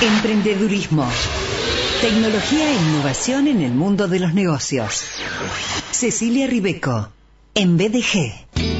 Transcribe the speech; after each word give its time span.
Emprendedurismo. 0.00 1.08
Tecnología 2.00 2.68
e 2.68 2.74
innovación 2.74 3.46
en 3.46 3.62
el 3.62 3.72
mundo 3.72 4.08
de 4.08 4.18
los 4.18 4.34
negocios. 4.34 5.04
Cecilia 5.92 6.46
Ribeco, 6.46 7.08
en 7.54 7.76
BDG. 7.76 8.73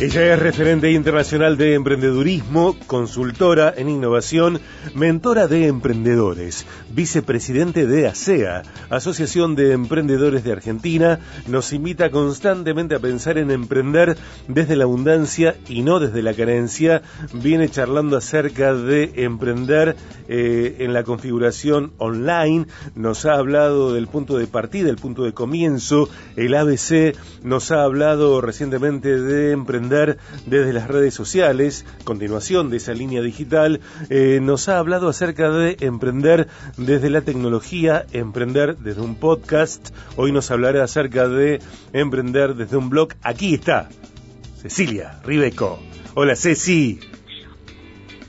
Ella 0.00 0.32
es 0.32 0.38
referente 0.38 0.90
internacional 0.92 1.58
de 1.58 1.74
emprendedurismo, 1.74 2.74
consultora 2.86 3.74
en 3.76 3.90
innovación, 3.90 4.58
mentora 4.94 5.46
de 5.46 5.66
emprendedores, 5.66 6.64
vicepresidente 6.88 7.86
de 7.86 8.08
ASEA, 8.08 8.62
Asociación 8.88 9.56
de 9.56 9.72
Emprendedores 9.72 10.42
de 10.42 10.52
Argentina, 10.52 11.20
nos 11.46 11.74
invita 11.74 12.10
constantemente 12.10 12.94
a 12.94 12.98
pensar 12.98 13.36
en 13.36 13.50
emprender 13.50 14.16
desde 14.48 14.74
la 14.74 14.84
abundancia 14.84 15.56
y 15.68 15.82
no 15.82 16.00
desde 16.00 16.22
la 16.22 16.32
carencia. 16.32 17.02
Viene 17.34 17.68
charlando 17.68 18.16
acerca 18.16 18.72
de 18.72 19.12
emprender 19.16 19.96
eh, 20.28 20.76
en 20.78 20.94
la 20.94 21.04
configuración 21.04 21.92
online, 21.98 22.64
nos 22.94 23.26
ha 23.26 23.34
hablado 23.34 23.92
del 23.92 24.06
punto 24.06 24.38
de 24.38 24.46
partida, 24.46 24.88
el 24.88 24.96
punto 24.96 25.24
de 25.24 25.34
comienzo, 25.34 26.08
el 26.36 26.54
ABC, 26.54 27.14
nos 27.42 27.70
ha 27.70 27.82
hablado 27.82 28.40
recientemente 28.40 29.20
de 29.20 29.52
emprender 29.52 29.89
desde 29.90 30.72
las 30.72 30.88
redes 30.88 31.12
sociales, 31.12 31.84
continuación 32.04 32.70
de 32.70 32.78
esa 32.78 32.94
línea 32.94 33.20
digital, 33.20 33.80
eh, 34.08 34.38
nos 34.40 34.68
ha 34.68 34.78
hablado 34.78 35.08
acerca 35.08 35.50
de 35.50 35.76
emprender 35.80 36.48
desde 36.76 37.10
la 37.10 37.22
tecnología, 37.22 38.06
emprender 38.12 38.76
desde 38.78 39.02
un 39.02 39.16
podcast, 39.16 39.94
hoy 40.16 40.32
nos 40.32 40.50
hablará 40.50 40.84
acerca 40.84 41.28
de 41.28 41.60
emprender 41.92 42.54
desde 42.54 42.76
un 42.76 42.88
blog. 42.88 43.10
Aquí 43.22 43.54
está, 43.54 43.88
Cecilia 44.56 45.20
Ribeco. 45.24 45.80
Hola 46.14 46.36
Ceci. 46.36 47.00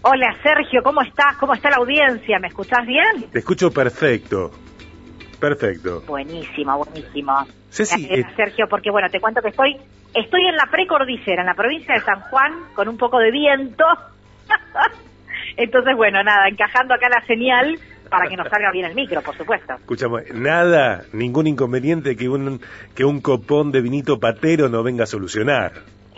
Hola 0.02 0.35
Sergio, 0.41 0.82
¿cómo 0.84 1.02
estás? 1.04 1.38
¿Cómo 1.38 1.54
está 1.54 1.70
la 1.70 1.78
audiencia? 1.78 2.40
¿Me 2.40 2.48
escuchás 2.48 2.85
bien? 2.88 3.30
Te 3.32 3.40
escucho 3.40 3.72
perfecto. 3.72 4.52
Perfecto. 5.40 6.04
Buenísimo, 6.07 6.78
buenísimo. 6.78 7.46
Ceci, 7.70 8.05
Gracias, 8.05 8.32
eh, 8.32 8.35
Sergio, 8.35 8.68
porque 8.68 8.91
bueno, 8.91 9.10
te 9.10 9.20
cuento 9.20 9.41
que 9.41 9.50
estoy 9.50 9.78
estoy 10.13 10.45
en 10.45 10.55
la 10.55 10.67
precordillera, 10.71 11.41
en 11.41 11.48
la 11.48 11.54
provincia 11.54 11.93
de 11.93 12.01
San 12.01 12.21
Juan, 12.21 12.54
con 12.73 12.87
un 12.87 12.98
poco 12.98 13.20
de 13.20 13.31
viento. 13.31 13.85
Entonces, 15.57 15.95
bueno, 15.95 16.23
nada, 16.23 16.48
encajando 16.48 16.93
acá 16.93 17.09
la 17.09 17.26
señal 17.26 17.77
para 18.09 18.27
que 18.27 18.35
nos 18.35 18.49
salga 18.49 18.71
bien 18.71 18.85
el 18.85 18.93
micro, 18.93 19.21
por 19.21 19.35
supuesto. 19.37 19.73
Escuchamos, 19.76 20.23
nada, 20.34 21.04
ningún 21.13 21.48
inconveniente 21.48 22.15
que 22.15 22.27
un, 22.27 22.62
que 22.93 23.05
un 23.05 23.21
copón 23.21 23.71
de 23.71 23.82
vinito 23.82 24.20
patero 24.20 24.67
no 24.67 24.84
venga 24.84 25.04
a 25.04 25.07
solucionar. 25.07 25.71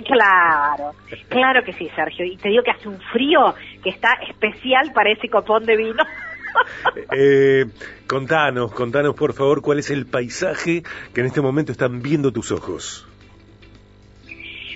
Claro, 0.03 0.95
claro 1.30 1.64
que 1.64 1.71
sí, 1.73 1.88
Sergio. 1.95 2.25
Y 2.25 2.36
te 2.38 2.49
digo 2.49 2.64
que 2.64 2.71
hace 2.71 2.89
un 2.89 2.99
frío 2.99 3.53
que 3.83 3.91
está 3.91 4.14
especial 4.27 4.91
para 4.94 5.11
ese 5.11 5.30
copón 5.30 5.66
de 5.66 5.77
vino. 5.77 6.03
Eh, 7.17 7.66
contanos, 8.05 8.71
contanos 8.73 9.16
por 9.16 9.33
favor 9.33 9.64
cuál 9.64 9.80
es 9.80 9.89
el 9.89 10.05
paisaje 10.05 10.83
que 11.11 11.21
en 11.21 11.25
este 11.25 11.41
momento 11.41 11.71
están 11.71 12.03
viendo 12.03 12.31
tus 12.31 12.52
ojos. 12.52 13.08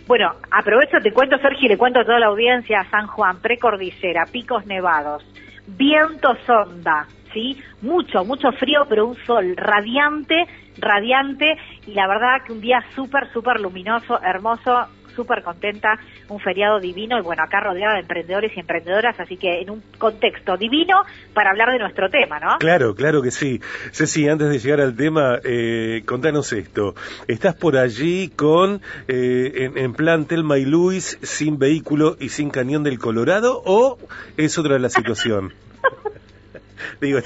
Bueno, 0.08 0.36
aprovecho, 0.52 1.00
te 1.04 1.12
cuento, 1.12 1.38
Sergio, 1.40 1.66
y 1.66 1.68
le 1.68 1.78
cuento 1.78 2.00
a 2.00 2.06
toda 2.06 2.20
la 2.20 2.28
audiencia, 2.28 2.88
San 2.90 3.08
Juan, 3.08 3.42
precordillera, 3.42 4.24
picos 4.32 4.66
nevados, 4.66 5.22
viento 5.68 6.34
sonda, 6.46 7.08
¿sí? 7.34 7.62
Mucho, 7.82 8.24
mucho 8.24 8.54
frío, 8.54 8.86
pero 8.88 9.06
un 9.06 9.18
sol 9.26 9.54
radiante, 9.58 10.46
radiante, 10.78 11.58
y 11.86 11.94
la 11.94 12.08
verdad 12.08 12.42
que 12.46 12.54
un 12.54 12.62
día 12.62 12.82
súper, 12.96 13.30
súper 13.34 13.60
luminoso, 13.60 14.18
hermoso, 14.24 14.88
súper 15.18 15.44
contenta, 15.44 16.00
un 16.30 16.40
feriado 16.40 16.80
divino, 16.80 17.18
y 17.18 17.22
bueno, 17.22 17.44
acá 17.44 17.60
rodeada 17.60 17.96
de 17.96 18.02
emprendedores 18.02 18.56
y 18.56 18.60
emprendedoras, 18.60 19.20
así 19.20 19.36
que 19.36 19.62
en 19.62 19.72
un 19.72 19.84
contexto 19.98 20.56
divino 20.56 21.02
para 21.34 21.50
hablar 21.50 21.72
de 21.72 21.80
nuestro 21.80 22.10
tema, 22.10 22.40
¿no? 22.40 22.58
Claro, 22.60 22.96
claro 22.96 23.22
que 23.22 23.32
sí. 23.32 23.60
Ceci, 23.92 24.30
antes 24.30 24.50
de 24.50 24.60
llegar 24.60 24.80
al 24.80 24.96
tema, 24.96 25.40
eh, 25.44 26.04
contanos 26.06 26.54
esto. 26.54 26.94
¿Estás 27.28 27.56
por 27.56 27.76
allí 27.78 28.30
con, 28.30 28.82
eh, 29.08 29.52
en, 29.56 29.78
en 29.78 29.94
plan 29.94 30.26
Telma 30.26 30.58
y 30.60 30.66
Luis, 30.66 31.18
sin 31.24 31.58
vehículo 31.58 32.16
y 32.20 32.30
sin 32.30 32.52
cañón 32.52 32.84
del 32.84 33.00
Colorado, 33.00 33.62
o 33.66 33.98
es 34.38 34.58
otra 34.58 34.78
la 34.78 34.90
situación? 34.90 35.54
Digo, 37.02 37.20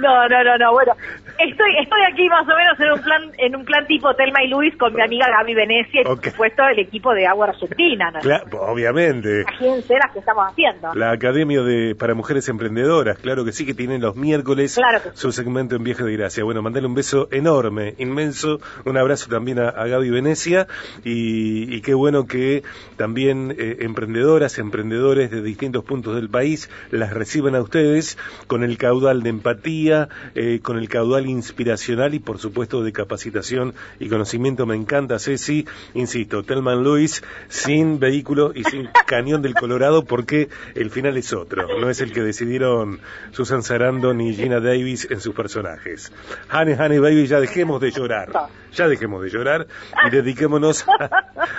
No, 0.00 0.28
no, 0.28 0.44
no, 0.44 0.58
no, 0.58 0.72
bueno, 0.72 0.92
estoy 1.38 1.76
estoy 1.80 2.00
aquí 2.12 2.28
más 2.28 2.42
o 2.44 2.56
menos 2.56 2.78
en 2.80 2.92
un 2.92 3.00
plan 3.02 3.22
en 3.38 3.56
un 3.56 3.64
plan 3.64 3.86
tipo 3.86 4.14
Telma 4.14 4.42
y 4.44 4.48
Luis 4.48 4.76
con 4.76 4.94
mi 4.94 5.02
amiga 5.02 5.26
Gaby 5.28 5.54
Venecia 5.54 6.00
y 6.00 6.04
por 6.04 6.18
Ok. 6.18 6.26
supuesto 6.28 6.62
el 6.68 6.78
equipo 6.80 7.12
de 7.14 7.26
Agua 7.26 7.48
Argentina, 7.48 8.10
¿no? 8.10 8.20
cla- 8.20 8.44
obviamente. 8.52 9.42
Imagínense 9.42 9.94
las 9.94 10.12
que 10.12 10.18
estamos 10.20 10.44
haciendo. 10.50 10.94
La 10.94 11.10
Academia 11.12 11.62
de 11.62 11.94
para 11.94 12.14
Mujeres 12.14 12.48
Emprendedoras, 12.48 13.18
claro 13.18 13.44
que 13.44 13.52
sí, 13.52 13.64
que 13.66 13.74
tienen 13.74 14.00
los 14.02 14.16
miércoles 14.16 14.74
Claro 14.74 14.98
sí. 15.04 15.10
su 15.14 15.32
segmento 15.32 15.76
en 15.76 15.84
Viaje 15.84 16.04
de 16.04 16.16
Gracia. 16.16 16.44
Bueno, 16.44 16.62
mandale 16.62 16.86
un 16.86 16.94
beso 16.94 17.28
enorme, 17.30 17.94
inmenso, 17.98 18.60
un 18.84 18.96
abrazo 18.96 19.28
también 19.30 19.58
a, 19.58 19.68
a 19.68 19.86
Gaby 19.86 20.10
Venecia 20.10 20.66
y, 21.04 21.74
y 21.74 21.80
qué 21.82 21.94
bueno 21.94 22.26
que 22.26 22.62
también 22.96 23.54
eh, 23.58 23.76
emprendedoras, 23.80 24.58
emprendedores 24.58 25.30
de 25.30 25.42
distintos 25.42 25.84
puntos 25.84 26.14
del 26.16 26.28
país 26.28 26.70
las 26.90 27.12
reciban 27.12 27.54
a 27.54 27.60
ustedes 27.60 28.18
con 28.46 28.62
el 28.64 28.76
caudal 28.78 28.97
de 28.98 29.28
empatía, 29.30 30.08
eh, 30.34 30.60
con 30.60 30.76
el 30.76 30.88
caudal 30.88 31.26
inspiracional 31.26 32.14
y 32.14 32.18
por 32.18 32.38
supuesto 32.38 32.82
de 32.82 32.92
capacitación 32.92 33.74
y 34.00 34.08
conocimiento. 34.08 34.66
Me 34.66 34.74
encanta, 34.74 35.18
Ceci, 35.18 35.66
insisto, 35.94 36.42
Telman 36.42 36.82
Luis 36.82 37.22
sin 37.48 38.00
vehículo 38.00 38.52
y 38.54 38.64
sin 38.64 38.88
cañón 39.06 39.40
del 39.40 39.54
Colorado 39.54 40.04
porque 40.04 40.48
el 40.74 40.90
final 40.90 41.16
es 41.16 41.32
otro, 41.32 41.78
no 41.78 41.88
es 41.88 42.00
el 42.00 42.12
que 42.12 42.22
decidieron 42.22 43.00
Susan 43.30 43.62
Sarandon 43.62 44.20
y 44.20 44.34
Gina 44.34 44.60
Davis 44.60 45.08
en 45.10 45.20
sus 45.20 45.34
personajes. 45.34 46.12
Honey, 46.52 46.74
honey, 46.74 46.98
baby, 46.98 47.26
ya 47.26 47.40
dejemos 47.40 47.80
de 47.80 47.90
llorar, 47.90 48.28
ya 48.72 48.88
dejemos 48.88 49.22
de 49.22 49.30
llorar 49.30 49.66
y 50.06 50.10
dediquémonos 50.10 50.84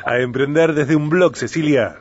a 0.06 0.20
emprender 0.20 0.74
desde 0.74 0.96
un 0.96 1.10
blog, 1.10 1.36
Cecilia. 1.36 1.98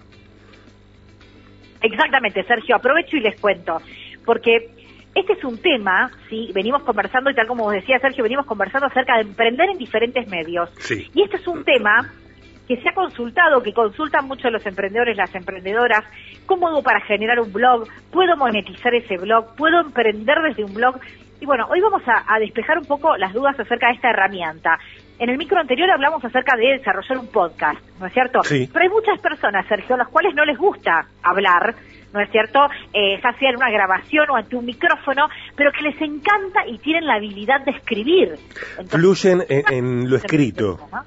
Exactamente, 1.80 2.42
Sergio, 2.44 2.76
aprovecho 2.76 3.16
y 3.16 3.20
les 3.20 3.38
cuento, 3.40 3.80
porque 4.24 4.70
este 5.14 5.32
es 5.32 5.44
un 5.44 5.58
tema, 5.58 6.10
sí, 6.28 6.50
venimos 6.54 6.82
conversando 6.84 7.30
y 7.30 7.34
tal 7.34 7.46
como 7.46 7.64
vos 7.64 7.72
decías, 7.72 8.00
Sergio, 8.00 8.22
venimos 8.22 8.46
conversando 8.46 8.86
acerca 8.86 9.16
de 9.16 9.22
emprender 9.22 9.70
en 9.70 9.78
diferentes 9.78 10.28
medios. 10.28 10.70
Sí. 10.78 11.08
Y 11.14 11.22
este 11.22 11.36
es 11.36 11.46
un 11.48 11.64
tema 11.64 12.12
que 12.68 12.76
se 12.80 12.88
ha 12.88 12.94
consultado, 12.94 13.62
que 13.62 13.72
consultan 13.72 14.26
mucho 14.26 14.50
los 14.50 14.64
emprendedores, 14.66 15.16
las 15.16 15.34
emprendedoras, 15.34 16.04
¿cómo 16.44 16.68
hago 16.68 16.82
para 16.82 17.00
generar 17.00 17.40
un 17.40 17.50
blog? 17.50 17.88
¿Puedo 18.12 18.36
monetizar 18.36 18.94
ese 18.94 19.16
blog? 19.16 19.56
¿Puedo 19.56 19.80
emprender 19.80 20.36
desde 20.42 20.64
un 20.64 20.74
blog? 20.74 21.00
Y 21.40 21.46
bueno, 21.46 21.66
hoy 21.70 21.80
vamos 21.80 22.02
a, 22.06 22.24
a 22.32 22.38
despejar 22.38 22.78
un 22.78 22.84
poco 22.84 23.16
las 23.16 23.32
dudas 23.32 23.58
acerca 23.58 23.88
de 23.88 23.94
esta 23.94 24.10
herramienta. 24.10 24.78
En 25.18 25.30
el 25.30 25.36
micro 25.36 25.58
anterior 25.58 25.90
hablamos 25.90 26.24
acerca 26.24 26.56
de 26.56 26.78
desarrollar 26.78 27.18
un 27.18 27.26
podcast, 27.26 27.80
¿no 27.98 28.06
es 28.06 28.12
cierto? 28.12 28.42
Sí. 28.44 28.68
Pero 28.72 28.84
hay 28.84 28.88
muchas 28.88 29.20
personas, 29.20 29.66
Sergio, 29.66 29.96
a 29.96 29.98
las 29.98 30.08
cuales 30.08 30.32
no 30.34 30.44
les 30.44 30.56
gusta 30.56 31.06
hablar, 31.22 31.74
¿no 32.12 32.20
es 32.20 32.30
cierto? 32.30 32.60
Eh, 32.92 33.20
ya 33.22 33.32
sea 33.32 33.50
en 33.50 33.56
una 33.56 33.70
grabación 33.70 34.30
o 34.30 34.36
ante 34.36 34.54
un 34.54 34.64
micrófono, 34.64 35.28
pero 35.56 35.72
que 35.72 35.82
les 35.82 36.00
encanta 36.00 36.66
y 36.68 36.78
tienen 36.78 37.06
la 37.06 37.14
habilidad 37.14 37.64
de 37.64 37.72
escribir. 37.72 38.34
Entonces, 38.78 38.90
Fluyen 38.90 39.44
en, 39.48 39.64
en 39.72 40.10
lo 40.10 40.16
escrito. 40.16 40.78
¿no? 40.92 41.02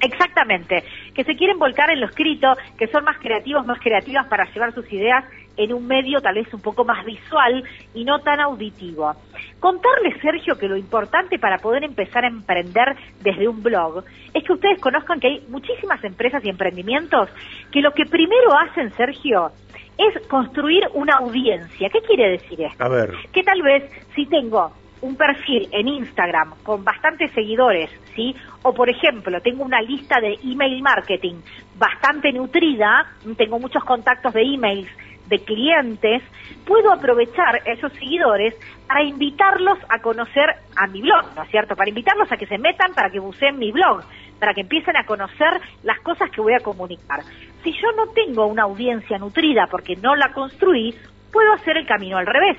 Exactamente, 0.00 0.84
que 1.14 1.24
se 1.24 1.34
quieren 1.34 1.58
volcar 1.58 1.90
en 1.90 2.00
lo 2.00 2.06
escrito, 2.06 2.48
que 2.76 2.86
son 2.88 3.04
más 3.04 3.18
creativos, 3.18 3.66
más 3.66 3.80
creativas 3.80 4.26
para 4.28 4.44
llevar 4.52 4.72
sus 4.72 4.90
ideas 4.92 5.24
en 5.58 5.74
un 5.74 5.86
medio 5.86 6.20
tal 6.20 6.36
vez 6.36 6.52
un 6.54 6.62
poco 6.62 6.84
más 6.84 7.04
visual 7.04 7.62
y 7.92 8.04
no 8.04 8.20
tan 8.20 8.40
auditivo. 8.40 9.12
Contarles, 9.60 10.20
Sergio, 10.22 10.56
que 10.56 10.68
lo 10.68 10.76
importante 10.76 11.38
para 11.38 11.58
poder 11.58 11.84
empezar 11.84 12.24
a 12.24 12.28
emprender 12.28 12.96
desde 13.20 13.48
un 13.48 13.62
blog 13.62 14.04
es 14.32 14.44
que 14.44 14.52
ustedes 14.52 14.80
conozcan 14.80 15.20
que 15.20 15.26
hay 15.26 15.46
muchísimas 15.48 16.02
empresas 16.04 16.42
y 16.44 16.48
emprendimientos 16.48 17.28
que 17.70 17.82
lo 17.82 17.92
que 17.92 18.06
primero 18.06 18.56
hacen, 18.56 18.92
Sergio, 18.92 19.50
es 19.98 20.26
construir 20.28 20.84
una 20.94 21.16
audiencia. 21.16 21.90
¿Qué 21.90 22.00
quiere 22.00 22.30
decir 22.30 22.62
esto? 22.62 22.84
A 22.84 22.88
ver, 22.88 23.12
que 23.32 23.42
tal 23.42 23.60
vez 23.62 23.90
si 24.14 24.26
tengo 24.26 24.72
un 25.00 25.16
perfil 25.16 25.68
en 25.72 25.88
Instagram 25.88 26.54
con 26.62 26.84
bastantes 26.84 27.30
seguidores, 27.32 27.90
¿sí? 28.14 28.34
O 28.62 28.72
por 28.72 28.88
ejemplo, 28.88 29.40
tengo 29.40 29.64
una 29.64 29.80
lista 29.80 30.20
de 30.20 30.38
email 30.44 30.82
marketing 30.82 31.36
bastante 31.76 32.32
nutrida, 32.32 33.06
tengo 33.36 33.58
muchos 33.58 33.84
contactos 33.84 34.32
de 34.34 34.42
emails 34.42 34.88
de 35.28 35.38
clientes, 35.40 36.22
puedo 36.66 36.92
aprovechar 36.92 37.60
esos 37.66 37.92
seguidores 37.92 38.54
para 38.86 39.02
invitarlos 39.02 39.78
a 39.88 40.00
conocer 40.00 40.46
a 40.76 40.86
mi 40.86 41.02
blog, 41.02 41.34
¿no 41.36 41.42
es 41.42 41.50
cierto? 41.50 41.76
Para 41.76 41.90
invitarlos 41.90 42.30
a 42.32 42.36
que 42.36 42.46
se 42.46 42.58
metan, 42.58 42.94
para 42.94 43.10
que 43.10 43.20
buceen 43.20 43.58
mi 43.58 43.70
blog, 43.70 44.02
para 44.38 44.54
que 44.54 44.62
empiecen 44.62 44.96
a 44.96 45.04
conocer 45.04 45.60
las 45.82 46.00
cosas 46.00 46.30
que 46.30 46.40
voy 46.40 46.54
a 46.54 46.60
comunicar. 46.60 47.20
Si 47.62 47.72
yo 47.72 47.92
no 47.96 48.12
tengo 48.12 48.46
una 48.46 48.62
audiencia 48.64 49.18
nutrida 49.18 49.66
porque 49.70 49.96
no 49.96 50.14
la 50.16 50.32
construí, 50.32 50.94
puedo 51.32 51.52
hacer 51.52 51.76
el 51.76 51.86
camino 51.86 52.16
al 52.16 52.26
revés. 52.26 52.58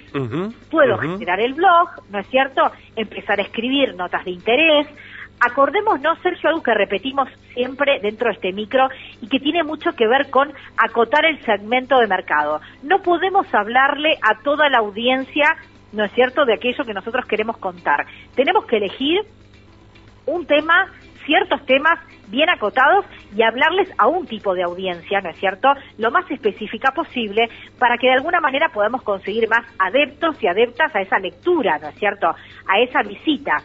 Puedo 0.70 0.98
generar 0.98 1.40
el 1.40 1.54
blog, 1.54 1.90
¿no 2.10 2.20
es 2.20 2.28
cierto? 2.28 2.72
Empezar 2.96 3.40
a 3.40 3.44
escribir 3.44 3.96
notas 3.96 4.24
de 4.26 4.32
interés, 4.32 4.88
acordémonos, 5.40 6.20
Sergio, 6.22 6.50
algo 6.50 6.64
que 6.64 6.74
repetimos 6.74 7.30
siempre 7.54 8.00
dentro 8.00 8.28
de 8.28 8.36
este 8.36 8.54
micro 8.54 8.88
y 9.22 9.28
que 9.28 9.40
tiene 9.40 9.64
mucho 9.64 9.94
que 9.94 10.08
ver 10.08 10.30
con 10.30 10.52
acotar 10.78 11.26
el 11.26 11.44
segmento 11.44 11.98
de 12.00 12.08
mercado. 12.08 12.62
No 12.84 13.02
podemos 13.02 13.52
hablarle 13.54 14.18
a 14.22 14.42
toda 14.44 14.70
la 14.70 14.80
audiencia, 14.80 15.56
¿no 15.94 16.04
es 16.04 16.12
cierto?, 16.12 16.46
de 16.46 16.54
aquello 16.54 16.84
que 16.86 16.94
nosotros 16.94 17.26
queremos 17.26 17.58
contar. 17.58 18.06
Tenemos 18.36 18.66
que 18.66 18.78
elegir 18.78 19.22
un 20.26 20.46
tema, 20.46 20.88
ciertos 21.26 21.66
temas 21.66 22.00
bien 22.28 22.50
acotados 22.50 23.06
y 23.36 23.42
hablarles 23.42 23.90
a 23.98 24.08
un 24.08 24.28
tipo 24.28 24.54
de 24.54 24.64
audiencia, 24.64 25.22
¿no 25.22 25.30
es 25.30 25.38
cierto?, 25.38 25.70
lo 25.98 26.12
más 26.12 26.30
específica 26.30 26.92
posible 26.92 27.50
para 27.80 27.98
que 27.98 28.08
de 28.08 28.14
alguna 28.14 28.40
manera 28.40 28.70
podamos 28.70 29.02
conseguir 29.02 29.50
más 29.50 29.66
adeptos 29.80 30.42
y 30.44 30.48
adeptas 30.48 30.96
a 30.96 31.02
esa 31.02 31.18
lectura, 31.20 31.80
¿no 31.80 31.90
es 31.90 31.96
cierto?, 31.96 32.28
a 32.28 32.80
esa 32.80 33.02
visita. 33.02 33.64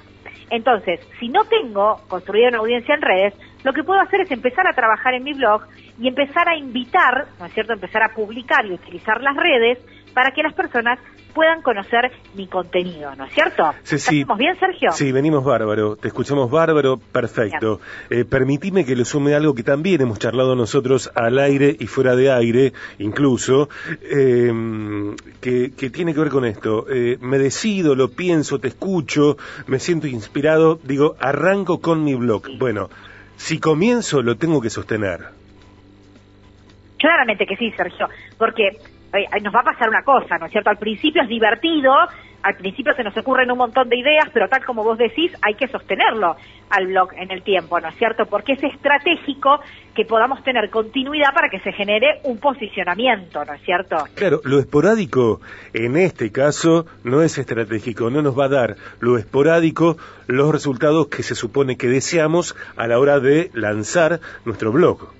Entonces, 0.50 1.00
si 1.18 1.28
no 1.28 1.44
tengo 1.44 2.00
construida 2.08 2.48
una 2.48 2.58
audiencia 2.58 2.94
en 2.94 3.02
redes, 3.02 3.34
lo 3.64 3.72
que 3.72 3.82
puedo 3.82 4.00
hacer 4.00 4.20
es 4.20 4.30
empezar 4.30 4.66
a 4.66 4.74
trabajar 4.74 5.14
en 5.14 5.24
mi 5.24 5.32
blog 5.32 5.62
y 5.98 6.08
empezar 6.08 6.48
a 6.48 6.56
invitar, 6.56 7.26
¿no 7.38 7.46
es 7.46 7.52
cierto?, 7.54 7.72
empezar 7.72 8.02
a 8.02 8.14
publicar 8.14 8.66
y 8.66 8.72
utilizar 8.72 9.20
las 9.20 9.36
redes 9.36 9.78
para 10.14 10.30
que 10.30 10.42
las 10.42 10.54
personas 10.54 10.98
puedan 11.34 11.62
conocer 11.62 12.12
mi 12.34 12.46
contenido, 12.46 13.14
¿no 13.16 13.24
es 13.24 13.34
cierto? 13.34 13.74
Sí, 13.82 13.98
sí. 13.98 14.24
bien, 14.38 14.58
Sergio? 14.58 14.92
Sí, 14.92 15.10
venimos 15.10 15.44
bárbaro, 15.44 15.96
te 15.96 16.08
escuchamos 16.08 16.48
bárbaro, 16.50 16.96
perfecto. 16.96 17.80
Eh, 18.08 18.24
permitime 18.24 18.84
que 18.84 18.94
le 18.94 19.04
sume 19.04 19.34
algo 19.34 19.54
que 19.54 19.64
también 19.64 20.00
hemos 20.00 20.20
charlado 20.20 20.54
nosotros 20.54 21.10
al 21.14 21.38
aire 21.38 21.76
y 21.78 21.86
fuera 21.88 22.14
de 22.14 22.30
aire, 22.30 22.72
incluso, 22.98 23.68
em, 24.00 25.16
que, 25.40 25.70
tiene 25.90 26.14
que 26.14 26.20
ver 26.20 26.30
con 26.30 26.44
esto. 26.44 26.86
Eh, 26.88 27.18
me 27.20 27.38
decido, 27.38 27.94
lo 27.94 28.10
pienso, 28.10 28.60
te 28.60 28.68
escucho, 28.68 29.36
me 29.66 29.80
siento 29.80 30.06
inspirado, 30.06 30.78
digo, 30.84 31.16
arranco 31.18 31.80
con 31.80 32.04
mi 32.04 32.14
blog. 32.14 32.48
Bueno, 32.58 32.88
si 33.36 33.58
comienzo, 33.58 34.22
lo 34.22 34.36
tengo 34.36 34.60
que 34.60 34.70
sostener. 34.70 35.20
Claramente 36.98 37.44
que 37.44 37.56
sí, 37.56 37.70
Sergio, 37.72 38.08
porque 38.38 38.78
nos 39.42 39.54
va 39.54 39.60
a 39.60 39.64
pasar 39.64 39.88
una 39.88 40.02
cosa, 40.02 40.38
¿no 40.38 40.46
es 40.46 40.52
cierto? 40.52 40.70
Al 40.70 40.78
principio 40.78 41.22
es 41.22 41.28
divertido, 41.28 41.92
al 42.44 42.56
principio 42.56 42.94
se 42.94 43.02
nos 43.02 43.16
ocurren 43.16 43.50
un 43.50 43.58
montón 43.58 43.88
de 43.88 43.96
ideas, 43.96 44.28
pero 44.32 44.48
tal 44.48 44.64
como 44.64 44.84
vos 44.84 44.98
decís, 44.98 45.32
hay 45.40 45.54
que 45.54 45.66
sostenerlo 45.68 46.36
al 46.68 46.86
blog 46.88 47.14
en 47.14 47.30
el 47.30 47.42
tiempo, 47.42 47.80
¿no 47.80 47.88
es 47.88 47.94
cierto? 47.96 48.26
Porque 48.26 48.52
es 48.52 48.62
estratégico 48.62 49.60
que 49.94 50.04
podamos 50.04 50.42
tener 50.44 50.68
continuidad 50.68 51.32
para 51.32 51.48
que 51.48 51.60
se 51.60 51.72
genere 51.72 52.20
un 52.24 52.38
posicionamiento, 52.38 53.44
¿no 53.44 53.54
es 53.54 53.62
cierto? 53.62 53.96
Claro, 54.14 54.40
lo 54.44 54.58
esporádico 54.58 55.40
en 55.72 55.96
este 55.96 56.32
caso 56.32 56.84
no 57.02 57.22
es 57.22 57.38
estratégico, 57.38 58.10
no 58.10 58.20
nos 58.20 58.38
va 58.38 58.44
a 58.46 58.48
dar 58.50 58.76
lo 59.00 59.16
esporádico 59.16 59.96
los 60.26 60.52
resultados 60.52 61.08
que 61.08 61.22
se 61.22 61.34
supone 61.34 61.78
que 61.78 61.86
deseamos 61.86 62.54
a 62.76 62.86
la 62.86 62.98
hora 62.98 63.20
de 63.20 63.50
lanzar 63.54 64.20
nuestro 64.44 64.70
blog. 64.70 65.14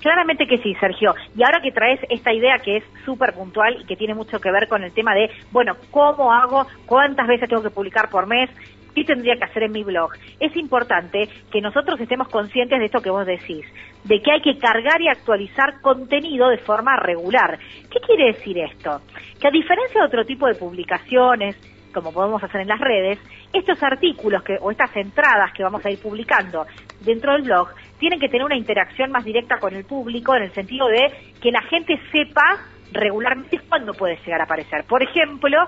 Claramente 0.00 0.46
que 0.46 0.58
sí, 0.58 0.74
Sergio. 0.74 1.14
Y 1.36 1.42
ahora 1.42 1.60
que 1.62 1.72
traes 1.72 2.00
esta 2.08 2.32
idea 2.32 2.58
que 2.58 2.78
es 2.78 2.84
súper 3.04 3.34
puntual 3.34 3.76
y 3.80 3.84
que 3.84 3.96
tiene 3.96 4.14
mucho 4.14 4.40
que 4.40 4.50
ver 4.50 4.68
con 4.68 4.82
el 4.84 4.92
tema 4.92 5.14
de, 5.14 5.30
bueno, 5.50 5.76
¿cómo 5.90 6.32
hago? 6.32 6.66
¿Cuántas 6.86 7.26
veces 7.26 7.48
tengo 7.48 7.62
que 7.62 7.70
publicar 7.70 8.08
por 8.08 8.26
mes? 8.26 8.50
¿Qué 8.94 9.04
tendría 9.04 9.36
que 9.36 9.44
hacer 9.44 9.64
en 9.64 9.72
mi 9.72 9.84
blog? 9.84 10.10
Es 10.40 10.56
importante 10.56 11.28
que 11.52 11.60
nosotros 11.60 12.00
estemos 12.00 12.28
conscientes 12.28 12.78
de 12.78 12.86
esto 12.86 13.00
que 13.00 13.10
vos 13.10 13.26
decís, 13.26 13.64
de 14.04 14.20
que 14.20 14.32
hay 14.32 14.40
que 14.40 14.58
cargar 14.58 15.00
y 15.00 15.08
actualizar 15.08 15.80
contenido 15.80 16.48
de 16.48 16.58
forma 16.58 16.96
regular. 16.96 17.58
¿Qué 17.90 18.00
quiere 18.00 18.32
decir 18.32 18.58
esto? 18.58 19.00
Que 19.40 19.48
a 19.48 19.52
diferencia 19.52 20.00
de 20.00 20.06
otro 20.06 20.24
tipo 20.24 20.46
de 20.46 20.54
publicaciones, 20.54 21.56
como 21.98 22.12
podemos 22.12 22.42
hacer 22.42 22.60
en 22.60 22.68
las 22.68 22.80
redes, 22.80 23.18
estos 23.52 23.82
artículos 23.82 24.42
que, 24.42 24.56
o 24.60 24.70
estas 24.70 24.94
entradas 24.96 25.52
que 25.52 25.62
vamos 25.62 25.84
a 25.84 25.90
ir 25.90 26.00
publicando 26.00 26.66
dentro 27.00 27.32
del 27.32 27.42
blog 27.42 27.68
tienen 27.98 28.20
que 28.20 28.28
tener 28.28 28.44
una 28.44 28.56
interacción 28.56 29.10
más 29.10 29.24
directa 29.24 29.58
con 29.58 29.74
el 29.74 29.84
público 29.84 30.34
en 30.36 30.44
el 30.44 30.52
sentido 30.52 30.86
de 30.86 31.12
que 31.40 31.50
la 31.50 31.62
gente 31.62 32.00
sepa 32.12 32.58
regularmente 32.92 33.58
cuándo 33.68 33.92
puede 33.94 34.16
llegar 34.24 34.40
a 34.40 34.44
aparecer. 34.44 34.84
Por 34.84 35.02
ejemplo, 35.02 35.58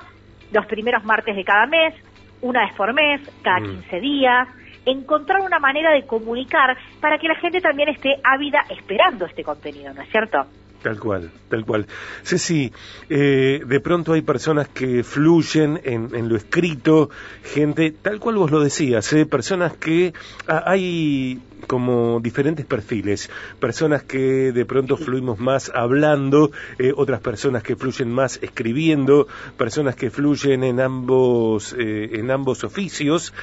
los 0.53 0.67
primeros 0.67 1.05
martes 1.05 1.35
de 1.35 1.45
cada 1.45 1.67
mes, 1.67 1.95
una 2.41 2.65
vez 2.65 2.75
por 2.75 2.93
mes, 2.95 3.21
cada 3.43 3.61
15 3.61 3.97
mm. 3.97 4.01
días, 4.01 4.49
encontrar 4.87 5.41
una 5.41 5.59
manera 5.59 5.93
de 5.93 6.07
comunicar 6.07 6.77
para 7.01 7.19
que 7.19 7.29
la 7.29 7.35
gente 7.37 7.61
también 7.61 7.89
esté 7.89 8.17
ávida 8.23 8.65
esperando 8.71 9.27
este 9.27 9.43
contenido, 9.43 9.93
¿no 9.93 10.03
es 10.03 10.11
cierto? 10.11 10.47
Tal 10.83 10.99
cual, 10.99 11.31
tal 11.51 11.67
cual. 11.67 11.87
Ceci, 12.23 12.73
eh, 13.11 13.61
de 13.67 13.81
pronto 13.81 14.15
hay 14.15 14.23
personas 14.23 14.67
que 14.69 15.05
fluyen 15.05 15.79
en, 15.85 16.27
lo 16.27 16.37
escrito, 16.37 17.11
gente, 17.45 17.91
tal 17.91 18.19
cual 18.19 18.37
vos 18.37 18.51
lo 18.51 18.61
decías, 18.61 19.13
¿eh? 19.13 19.27
personas 19.27 19.77
que 19.77 20.15
ah, 20.49 20.63
hay 20.65 21.39
como 21.67 22.19
diferentes 22.21 22.65
perfiles, 22.65 23.29
personas 23.59 24.05
que 24.05 24.53
de 24.53 24.65
pronto 24.65 24.97
fluimos 24.97 25.39
más 25.39 25.71
hablando, 25.75 26.51
eh, 26.79 26.95
otras 26.97 27.21
personas 27.21 27.63
que 27.63 27.77
fluyen 27.77 28.11
más 28.11 28.39
escribiendo, 28.41 29.29
personas 29.59 29.97
que 29.97 30.11
fluyen 30.11 30.65
en 30.65 30.81
ambos, 30.81 31.75
eh, 31.79 32.09
en 32.15 32.31
ambos 32.31 32.65
oficios. 32.65 33.35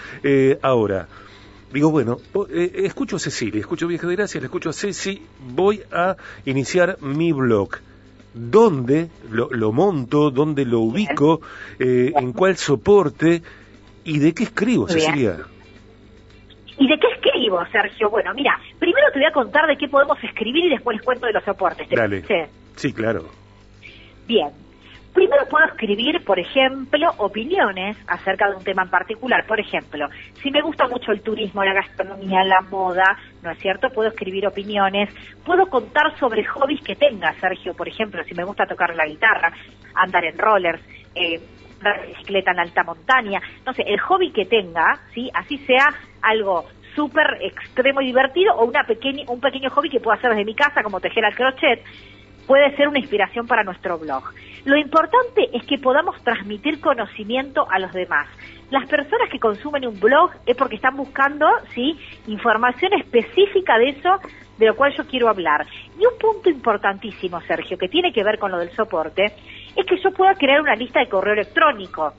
ahora, 0.64 1.08
digo, 1.72 1.92
bueno, 1.92 2.18
eh, 2.50 2.72
escucho 2.86 3.18
a 3.18 3.20
Cecilia, 3.20 3.60
escucho 3.60 3.88
Vieja 3.88 4.08
de 4.08 4.16
Gracia, 4.16 4.40
le 4.40 4.46
escucho 4.46 4.70
a 4.70 4.74
Ceci, 4.74 5.22
voy 5.40 5.82
a 5.92 6.16
iniciar 6.46 6.98
mi 7.02 7.32
blog. 7.32 7.70
¿Dónde 8.34 9.10
lo, 9.32 9.72
monto? 9.72 10.30
¿Dónde 10.30 10.64
lo 10.64 10.82
ubico? 10.82 11.42
Eh, 11.80 12.14
¿En 12.16 12.34
cuál 12.34 12.56
soporte? 12.56 13.42
¿Y 14.04 14.20
de 14.20 14.34
qué 14.34 14.44
escribo, 14.44 14.88
Cecilia? 14.88 15.38
¿Y 16.78 16.88
de 16.88 17.00
qué 17.00 17.08
escribo, 17.16 17.66
Sergio? 17.72 18.10
Bueno, 18.12 18.34
mira, 18.36 18.60
primero 18.78 19.08
te 19.12 19.20
voy 19.20 19.28
a 19.28 19.32
contar 19.32 19.66
de 19.66 19.76
qué 19.76 19.88
podemos 19.88 20.24
escribir 20.24 20.66
y 20.66 20.70
después 20.70 20.98
les 20.98 21.06
cuento 21.06 21.26
de 21.26 21.34
los 21.34 21.44
soportes. 21.44 21.90
Dale. 21.90 22.24
Sí, 22.76 22.94
claro. 22.94 23.26
Bien, 24.28 24.50
Primero 25.18 25.48
puedo 25.50 25.66
escribir, 25.66 26.24
por 26.24 26.38
ejemplo, 26.38 27.10
opiniones 27.18 27.98
acerca 28.06 28.48
de 28.52 28.58
un 28.58 28.64
tema 28.64 28.84
en 28.84 28.92
particular. 28.92 29.48
Por 29.48 29.60
ejemplo, 29.60 30.08
si 30.44 30.52
me 30.52 30.62
gusta 30.62 30.88
mucho 30.88 31.12
el 31.12 31.24
turismo, 31.24 31.64
la 31.64 31.74
gastronomía, 31.74 32.44
la 32.44 32.62
moda, 32.62 33.18
¿no 33.42 33.50
es 33.50 33.58
cierto? 33.58 33.90
Puedo 33.90 34.10
escribir 34.10 34.46
opiniones. 34.46 35.10
Puedo 35.44 35.66
contar 35.72 36.16
sobre 36.20 36.46
hobbies 36.46 36.84
que 36.84 36.96
tenga, 36.96 37.34
Sergio. 37.40 37.74
Por 37.74 37.88
ejemplo, 37.88 38.24
si 38.26 38.36
me 38.36 38.44
gusta 38.44 38.68
tocar 38.68 38.96
la 38.96 39.08
guitarra, 39.08 39.52
andar 39.96 40.24
en 40.24 40.38
rollers, 40.38 40.84
eh, 41.16 41.42
andar 41.78 42.06
bicicleta 42.10 42.52
en 42.52 42.60
alta 42.60 42.84
montaña. 42.84 43.42
No 43.66 43.74
sé, 43.74 43.86
el 43.88 44.00
hobby 44.02 44.32
que 44.32 44.46
tenga, 44.46 45.00
¿sí? 45.16 45.32
Así 45.34 45.58
sea 45.66 45.96
algo 46.22 46.66
súper 46.94 47.40
extremo 47.42 48.02
y 48.02 48.06
divertido 48.06 48.54
o 48.54 48.66
una 48.66 48.84
pequeña, 48.84 49.24
un 49.30 49.40
pequeño 49.40 49.72
hobby 49.72 49.90
que 49.90 50.00
puedo 50.00 50.16
hacer 50.16 50.30
desde 50.30 50.46
mi 50.46 50.54
casa, 50.54 50.84
como 50.84 51.00
tejer 51.00 51.26
al 51.26 51.34
crochet, 51.34 51.84
puede 52.48 52.76
ser 52.76 52.88
una 52.88 53.00
inspiración 53.00 53.46
para 53.46 53.64
nuestro 53.64 54.00
blog. 54.00 54.24
Lo 54.66 54.78
importante 54.78 55.50
es 55.54 55.66
que 55.66 55.78
podamos 55.78 56.22
transmitir 56.24 56.80
conocimiento 56.80 57.68
a 57.70 57.78
los 57.78 57.94
demás. 57.94 58.28
Las 58.72 58.88
personas 58.90 59.30
que 59.30 59.40
consumen 59.40 59.86
un 59.86 60.00
blog 60.00 60.32
es 60.46 60.56
porque 60.56 60.76
están 60.76 60.96
buscando, 60.96 61.46
¿sí?, 61.76 61.98
información 62.28 62.94
específica 62.94 63.78
de 63.78 63.90
eso 63.90 64.20
de 64.58 64.66
lo 64.66 64.76
cual 64.76 64.94
yo 64.98 65.06
quiero 65.06 65.30
hablar. 65.30 65.68
Y 66.00 66.06
un 66.06 66.18
punto 66.20 66.50
importantísimo, 66.50 67.40
Sergio, 67.42 67.78
que 67.78 67.88
tiene 67.88 68.12
que 68.12 68.24
ver 68.24 68.40
con 68.40 68.52
lo 68.52 68.58
del 68.58 68.72
soporte, 68.72 69.26
es 69.76 69.86
que 69.86 70.02
yo 70.02 70.12
pueda 70.12 70.34
crear 70.34 70.62
una 70.62 70.76
lista 70.76 71.00
de 71.00 71.10
correo 71.10 71.34
electrónico. 71.34 72.14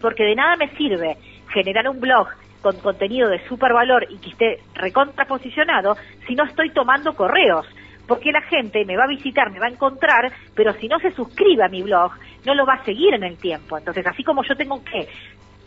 Porque 0.00 0.24
de 0.24 0.34
nada 0.34 0.56
me 0.56 0.68
sirve 0.76 1.16
generar 1.52 1.88
un 1.88 2.00
blog 2.00 2.28
con 2.62 2.78
contenido 2.78 3.28
de 3.28 3.46
super 3.48 3.72
valor 3.72 4.06
y 4.08 4.18
que 4.18 4.30
esté 4.30 4.60
recontraposicionado 4.74 5.96
si 6.26 6.34
no 6.34 6.44
estoy 6.44 6.70
tomando 6.70 7.12
correos 7.14 7.66
porque 8.06 8.32
la 8.32 8.42
gente 8.42 8.84
me 8.84 8.96
va 8.96 9.04
a 9.04 9.08
visitar, 9.08 9.50
me 9.50 9.58
va 9.58 9.66
a 9.66 9.70
encontrar, 9.70 10.32
pero 10.54 10.72
si 10.74 10.88
no 10.88 10.98
se 10.98 11.12
suscribe 11.12 11.64
a 11.64 11.68
mi 11.68 11.82
blog, 11.82 12.12
no 12.44 12.54
lo 12.54 12.66
va 12.66 12.74
a 12.74 12.84
seguir 12.84 13.14
en 13.14 13.24
el 13.24 13.36
tiempo. 13.38 13.78
Entonces, 13.78 14.06
así 14.06 14.24
como 14.24 14.42
yo 14.42 14.56
tengo 14.56 14.82
que 14.84 15.08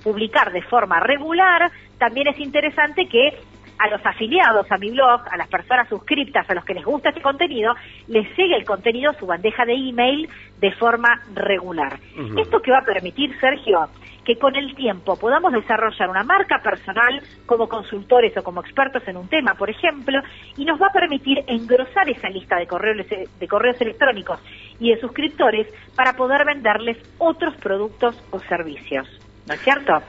publicar 0.04 0.52
de 0.52 0.62
forma 0.62 1.00
regular, 1.00 1.72
también 1.98 2.28
es 2.28 2.40
interesante 2.40 3.08
que 3.08 3.38
a 3.78 3.90
los 3.90 4.06
afiliados 4.06 4.72
a 4.72 4.78
mi 4.78 4.92
blog, 4.92 5.22
a 5.30 5.38
las 5.38 5.48
personas 5.48 5.88
suscriptas, 5.90 6.50
a 6.50 6.54
los 6.54 6.66
que 6.66 6.74
les 6.74 6.86
gusta 6.86 7.10
este 7.10 7.22
contenido, 7.22 7.74
les 8.08 8.28
llegue 8.38 8.56
el 8.56 8.66
contenido 8.66 9.12
a 9.12 9.14
su 9.16 9.26
bandeja 9.26 9.66
de 9.66 9.74
email 9.74 10.30
de 10.60 10.72
forma 10.74 11.22
regular. 11.34 12.00
Esto 12.38 12.62
que 12.62 12.72
va 12.72 12.80
a 12.80 12.86
permitir, 12.86 13.38
Sergio, 13.40 13.90
que 14.24 14.38
con 14.38 14.56
el 14.56 14.74
tiempo 14.76 15.18
podamos 15.18 15.54
desarrollar 15.54 16.10
una 16.10 16.24
marca 16.24 16.60
personal 16.62 17.22
como 17.46 17.70
consultores 17.70 18.36
o 18.38 18.44
como 18.44 18.62
expertos 18.62 19.08
en 19.08 19.18
un 19.18 19.28
tema, 19.28 19.54
por 19.54 19.70
ejemplo, 19.70 20.20
y 20.58 20.66
nos 20.66 20.82
va 20.82 20.88
a 20.88 20.94
permitir 20.94 21.44
engrosar 21.48 22.10
esa 22.10 22.30
lista 22.30 22.58
de 22.58 22.68
correos, 22.68 23.06
de 23.08 23.48
correos 23.48 23.80
electrónicos 23.80 24.40
y 24.80 24.90
de 24.90 25.00
suscriptores 25.00 25.68
para 25.96 26.14
poder 26.14 26.46
venderles 26.46 26.98
otros 27.20 27.56
productos 27.58 28.22
o 28.32 28.40
servicios. 28.40 29.08
¿No 29.48 29.54
es 29.54 29.62
cierto? 29.62 30.02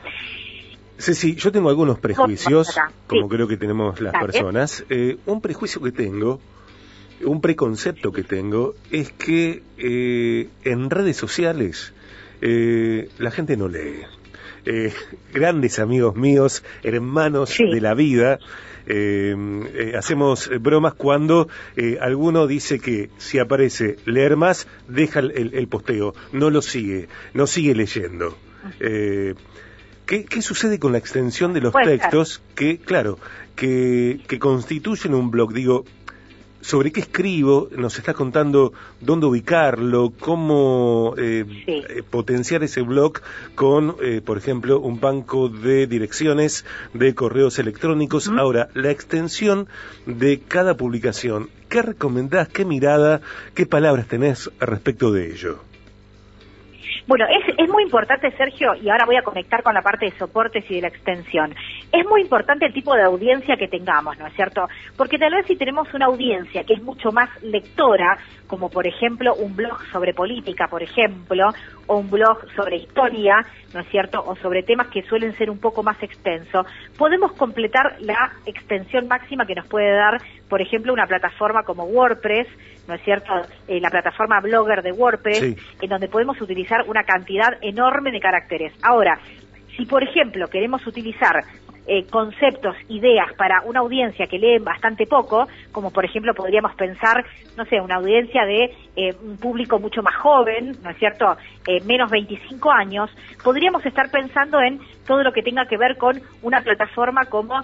Sí, 0.99 1.15
sí, 1.15 1.35
yo 1.35 1.53
tengo 1.53 1.69
algunos 1.69 1.99
prejuicios, 1.99 2.75
como 3.07 3.29
creo 3.29 3.47
que 3.47 3.57
tenemos 3.57 4.01
las 4.01 4.15
personas. 4.15 4.85
Eh, 4.89 5.19
un 5.27 5.41
prejuicio 5.41 5.81
que 5.83 5.93
tengo, 5.93 6.41
un 7.23 7.41
preconcepto 7.41 8.13
que 8.13 8.23
tengo, 8.23 8.75
es 8.91 9.13
que 9.13 9.63
eh, 9.77 10.49
en 10.65 10.91
redes 10.91 11.17
sociales 11.17 11.93
eh, 12.41 13.11
la 13.19 13.31
gente 13.31 13.57
no 13.57 13.69
lee. 13.69 14.05
grandes 15.33 15.79
amigos 15.79 16.17
míos, 16.17 16.65
hermanos 16.83 17.57
de 17.59 17.81
la 17.81 17.95
vida. 17.95 18.39
Hacemos 19.97 20.49
bromas 20.61 20.95
cuando 20.95 21.49
alguno 22.01 22.47
dice 22.47 22.79
que 22.79 23.11
si 23.19 23.39
aparece 23.39 23.97
leer 24.07 24.37
más, 24.37 24.67
deja 24.89 25.21
el, 25.21 25.69
posteo, 25.69 26.15
no 26.33 26.51
lo 26.51 26.63
sigue, 26.63 27.09
no 27.35 27.47
sigue 27.47 27.75
leyendo. 27.75 28.37
¿Qué, 30.07 30.25
¿qué, 30.25 30.43
sucede 30.43 30.79
con 30.79 30.93
la 30.93 30.99
extensión 30.99 31.53
de 31.53 31.61
los 31.61 31.75
textos 31.75 32.41
que, 32.55 32.79
claro, 32.79 33.19
que, 33.55 34.21
que 34.27 34.39
constituyen 34.39 35.15
un 35.15 35.31
blog? 35.31 35.53
Digo, 35.53 35.85
sobre 36.67 36.91
qué 36.91 37.01
escribo, 37.01 37.69
nos 37.77 37.97
está 37.97 38.13
contando 38.13 38.73
dónde 39.01 39.27
ubicarlo, 39.27 40.13
cómo 40.19 41.15
eh, 41.17 41.45
eh, 41.69 42.03
potenciar 42.11 42.65
ese 42.65 42.81
blog 42.83 43.21
con, 43.55 43.95
eh, 44.03 44.21
por 44.25 44.37
ejemplo, 44.37 44.81
un 44.81 44.99
banco 45.01 45.49
de 45.49 45.87
direcciones 45.87 46.65
de 46.93 47.15
correos 47.15 47.61
electrónicos. 47.61 48.29
Ahora, 48.29 48.69
la 48.75 48.91
extensión 48.91 49.69
de 50.07 50.41
cada 50.41 50.77
publicación, 50.77 51.51
¿qué 51.69 51.83
recomendás, 51.83 52.49
qué 52.49 52.65
mirada, 52.65 53.21
qué 53.55 53.65
palabras 53.67 54.09
tenés 54.09 54.51
respecto 54.59 55.13
de 55.13 55.31
ello? 55.31 55.61
Bueno, 57.07 57.25
es, 57.29 57.55
es 57.57 57.69
muy 57.69 57.85
importante, 57.85 58.33
Sergio, 58.33 58.75
y 58.75 58.89
ahora 58.89 59.07
voy 59.07 59.17
a 59.17 59.23
conectar 59.23 59.63
con 59.63 59.75
la 59.75 59.83
parte 59.83 60.07
de 60.07 60.19
soportes 60.19 60.69
y 60.69 60.75
de 60.75 60.81
la 60.83 60.89
extensión. 60.89 61.55
Es 61.93 62.05
muy 62.05 62.21
importante 62.23 62.67
el 62.67 62.73
tipo 62.73 62.97
de 62.97 63.05
audiencia 63.05 63.57
que 63.57 63.69
tengamos, 63.69 64.19
¿no 64.19 64.27
es 64.27 64.35
cierto? 64.35 64.67
Porque 64.97 65.17
tal 65.17 65.33
vez 65.33 65.47
si 65.47 65.55
tenemos 65.55 65.93
una 65.95 66.07
audiencia 66.07 66.65
que 66.65 66.75
es 66.75 66.83
mucho 66.83 67.13
más 67.13 67.31
lectora, 67.43 68.19
como 68.49 68.71
por 68.71 68.87
ejemplo 68.87 69.35
un 69.37 69.55
blog 69.55 69.81
sobre 69.93 70.15
política, 70.15 70.67
por 70.69 70.83
ejemplo, 70.83 71.51
o 71.87 71.99
un 71.99 72.11
blog 72.11 72.39
sobre 72.57 72.77
historia, 72.77 73.37
¿no 73.73 73.81
es 73.81 73.89
cierto? 73.89 74.23
O 74.27 74.35
sobre 74.37 74.63
temas 74.63 74.89
que 74.89 75.03
suelen 75.03 75.33
ser 75.37 75.49
un 75.49 75.59
poco 75.59 75.83
más 75.83 76.03
extensos, 76.03 76.67
podemos 76.99 77.33
completar 77.33 77.97
la 78.01 78.33
extensión 78.47 79.07
máxima 79.07 79.47
que 79.47 79.55
nos 79.55 79.69
puede 79.69 79.93
dar, 79.93 80.21
por 80.49 80.61
ejemplo, 80.61 80.93
una 80.93 81.07
plataforma 81.07 81.63
como 81.63 81.85
WordPress, 81.85 82.49
¿no 82.89 82.95
es 82.95 83.03
cierto? 83.03 83.33
Eh, 83.69 83.81
la 83.81 83.91
plataforma 83.91 84.41
Blogger 84.41 84.83
de 84.83 84.93
WordPress, 84.93 85.57
en 85.81 85.89
donde 85.89 86.09
podemos 86.09 86.41
utilizar 86.41 86.85
una 86.89 86.96
cantidad 87.05 87.59
enorme 87.61 88.11
de 88.11 88.21
caracteres. 88.21 88.73
Ahora, 88.83 89.19
si 89.77 89.85
por 89.87 90.03
ejemplo 90.03 90.49
queremos 90.49 90.87
utilizar 90.87 91.45
eh, 91.89 92.05
conceptos, 92.11 92.75
ideas 92.89 93.33
para 93.35 93.63
una 93.63 93.81
audiencia 93.81 94.27
que 94.27 94.39
lee 94.39 94.59
bastante 94.59 95.07
poco, 95.07 95.47
como 95.71 95.93
por 95.93 96.05
ejemplo 96.05 96.35
podríamos 96.35 96.75
pensar, 96.75 97.25
no 97.57 97.65
sé, 97.67 97.81
una 97.81 97.97
audiencia 97.97 98.45
de 98.45 98.75
eh, 98.97 99.15
un 99.23 99.37
público 99.37 99.79
mucho 99.79 100.03
más 100.03 100.17
joven, 100.17 100.77
¿no 100.83 100.91
es 100.91 100.99
cierto?, 100.99 101.37
menos 101.85 102.11
25 102.11 102.73
años, 102.73 103.11
podríamos 103.43 103.85
estar 103.87 104.11
pensando 104.11 104.61
en 104.61 104.81
todo 105.07 105.23
lo 105.23 105.33
que 105.33 105.43
tenga 105.43 105.67
que 105.67 105.77
ver 105.77 105.97
con 105.97 106.21
una 106.43 106.61
plataforma 106.61 107.27
como 107.27 107.61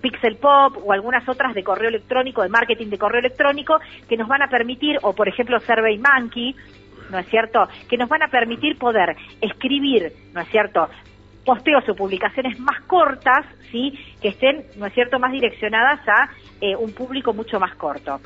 Pixel 0.00 0.36
Pop 0.36 0.76
o 0.84 0.92
algunas 0.92 1.26
otras 1.28 1.54
de 1.54 1.62
correo 1.62 1.88
electrónico, 1.88 2.42
de 2.42 2.48
marketing 2.48 2.88
de 2.88 2.98
correo 2.98 3.20
electrónico, 3.20 3.78
que 4.08 4.16
nos 4.16 4.28
van 4.28 4.42
a 4.42 4.48
permitir, 4.48 4.98
o 5.02 5.14
por 5.14 5.28
ejemplo 5.28 5.58
Survey 5.60 5.98
Monkey, 5.98 6.54
¿no 7.12 7.18
es 7.18 7.28
cierto?, 7.28 7.68
que 7.88 7.96
nos 7.96 8.08
van 8.08 8.22
a 8.22 8.28
permitir 8.28 8.78
poder 8.78 9.14
escribir, 9.40 10.12
¿no 10.32 10.40
es 10.40 10.48
cierto?, 10.48 10.88
posteos 11.44 11.88
o 11.88 11.94
publicaciones 11.94 12.58
más 12.58 12.80
cortas, 12.86 13.46
¿sí?, 13.70 13.92
que 14.20 14.28
estén, 14.28 14.64
¿no 14.76 14.86
es 14.86 14.94
cierto?, 14.94 15.18
más 15.18 15.30
direccionadas 15.30 16.00
a 16.08 16.30
eh, 16.60 16.74
un 16.74 16.92
público 16.92 17.32
mucho 17.32 17.60
más 17.60 17.74
corto. 17.76 18.20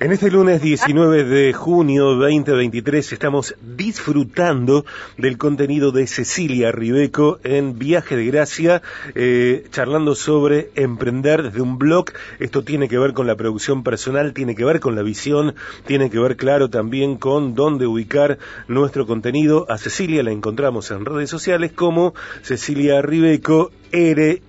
En 0.00 0.10
este 0.10 0.28
lunes 0.28 0.60
19 0.60 1.22
de 1.22 1.52
junio 1.52 2.16
2023 2.16 3.12
estamos 3.12 3.54
disfrutando 3.62 4.84
del 5.16 5.38
contenido 5.38 5.92
de 5.92 6.08
Cecilia 6.08 6.72
Ribeco 6.72 7.38
en 7.44 7.78
Viaje 7.78 8.16
de 8.16 8.26
Gracia, 8.26 8.82
eh, 9.14 9.64
charlando 9.70 10.16
sobre 10.16 10.70
emprender 10.74 11.44
desde 11.44 11.60
un 11.60 11.78
blog. 11.78 12.06
Esto 12.40 12.64
tiene 12.64 12.88
que 12.88 12.98
ver 12.98 13.12
con 13.12 13.28
la 13.28 13.36
producción 13.36 13.84
personal, 13.84 14.34
tiene 14.34 14.56
que 14.56 14.64
ver 14.64 14.80
con 14.80 14.96
la 14.96 15.02
visión, 15.02 15.54
tiene 15.86 16.10
que 16.10 16.18
ver, 16.18 16.36
claro, 16.36 16.68
también 16.68 17.16
con 17.16 17.54
dónde 17.54 17.86
ubicar 17.86 18.38
nuestro 18.66 19.06
contenido. 19.06 19.64
A 19.70 19.78
Cecilia 19.78 20.24
la 20.24 20.32
encontramos 20.32 20.90
en 20.90 21.04
redes 21.04 21.30
sociales 21.30 21.70
como 21.70 22.14
Cecilia 22.42 23.00
Ribeco, 23.00 23.70
R 23.92 24.42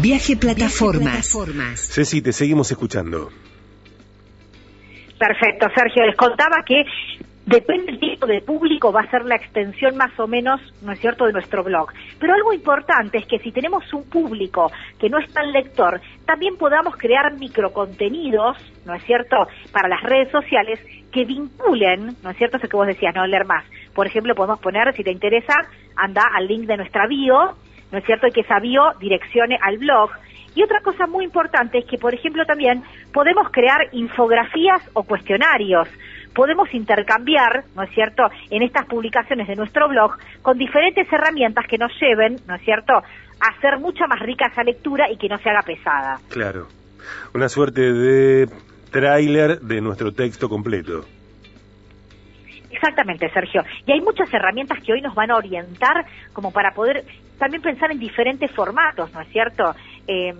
Viaje 0.00 0.36
Plataformas. 0.36 1.36
Ceci, 1.76 2.20
te 2.20 2.32
seguimos 2.32 2.70
escuchando. 2.70 3.30
Perfecto, 5.18 5.68
Sergio. 5.74 6.04
Les 6.04 6.16
contaba 6.16 6.64
que 6.66 6.84
depende 7.46 7.92
del 7.92 8.00
tipo 8.00 8.26
de 8.26 8.40
público, 8.40 8.90
va 8.90 9.02
a 9.02 9.10
ser 9.10 9.24
la 9.24 9.36
extensión 9.36 9.96
más 9.96 10.18
o 10.18 10.26
menos, 10.26 10.60
¿no 10.82 10.92
es 10.92 11.00
cierto?, 11.00 11.26
de 11.26 11.32
nuestro 11.32 11.62
blog. 11.62 11.92
Pero 12.18 12.34
algo 12.34 12.52
importante 12.52 13.18
es 13.18 13.26
que 13.26 13.38
si 13.38 13.52
tenemos 13.52 13.84
un 13.92 14.02
público 14.08 14.72
que 14.98 15.08
no 15.08 15.18
es 15.18 15.32
tan 15.32 15.52
lector, 15.52 16.00
también 16.26 16.56
podamos 16.56 16.96
crear 16.96 17.32
microcontenidos, 17.38 18.56
¿no 18.84 18.94
es 18.94 19.04
cierto?, 19.04 19.36
para 19.70 19.88
las 19.88 20.02
redes 20.02 20.30
sociales 20.32 20.80
que 21.12 21.24
vinculen, 21.24 22.16
¿no 22.22 22.30
es 22.30 22.36
cierto?, 22.36 22.56
eso 22.56 22.68
que 22.68 22.76
vos 22.76 22.86
decías, 22.86 23.14
no 23.14 23.26
leer 23.26 23.46
más. 23.46 23.64
Por 23.94 24.06
ejemplo, 24.08 24.34
podemos 24.34 24.58
poner, 24.58 24.92
si 24.96 25.04
te 25.04 25.12
interesa, 25.12 25.54
anda 25.94 26.22
al 26.34 26.48
link 26.48 26.66
de 26.66 26.78
nuestra 26.78 27.06
bio 27.06 27.54
¿no 27.94 28.00
es 28.00 28.06
cierto? 28.06 28.26
Y 28.26 28.32
que 28.32 28.40
esa 28.40 28.58
bio 28.58 28.92
direccione 28.98 29.56
al 29.62 29.78
blog. 29.78 30.10
Y 30.56 30.64
otra 30.64 30.80
cosa 30.80 31.06
muy 31.06 31.24
importante 31.24 31.78
es 31.78 31.84
que, 31.84 31.96
por 31.96 32.12
ejemplo, 32.12 32.44
también 32.44 32.82
podemos 33.12 33.48
crear 33.52 33.88
infografías 33.92 34.82
o 34.94 35.04
cuestionarios. 35.04 35.88
Podemos 36.34 36.74
intercambiar, 36.74 37.62
¿no 37.76 37.84
es 37.84 37.90
cierto?, 37.90 38.24
en 38.50 38.62
estas 38.62 38.86
publicaciones 38.86 39.46
de 39.46 39.54
nuestro 39.54 39.88
blog 39.88 40.18
con 40.42 40.58
diferentes 40.58 41.06
herramientas 41.12 41.66
que 41.68 41.78
nos 41.78 41.92
lleven, 42.00 42.36
¿no 42.48 42.56
es 42.56 42.62
cierto?, 42.62 42.94
a 42.94 43.56
hacer 43.56 43.78
mucha 43.78 44.08
más 44.08 44.18
rica 44.18 44.48
esa 44.50 44.64
lectura 44.64 45.08
y 45.08 45.16
que 45.16 45.28
no 45.28 45.38
se 45.38 45.50
haga 45.50 45.62
pesada. 45.62 46.18
Claro. 46.30 46.66
Una 47.32 47.48
suerte 47.48 47.92
de 47.92 48.48
tráiler 48.90 49.60
de 49.60 49.80
nuestro 49.80 50.12
texto 50.12 50.48
completo. 50.48 51.04
Exactamente, 52.74 53.30
Sergio. 53.30 53.62
Y 53.86 53.92
hay 53.92 54.00
muchas 54.00 54.32
herramientas 54.34 54.80
que 54.82 54.92
hoy 54.92 55.00
nos 55.00 55.14
van 55.14 55.30
a 55.30 55.36
orientar 55.36 56.04
como 56.32 56.50
para 56.50 56.72
poder 56.72 57.04
también 57.38 57.62
pensar 57.62 57.92
en 57.92 58.00
diferentes 58.00 58.50
formatos, 58.50 59.12
¿no 59.12 59.20
es 59.20 59.28
cierto? 59.28 59.76
Em, 60.06 60.36